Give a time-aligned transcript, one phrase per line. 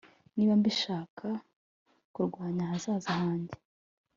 [0.35, 1.27] niba mbishaka,
[2.13, 3.55] kurwanya ahazaza hanjye